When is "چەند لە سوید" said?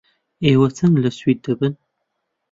0.77-1.39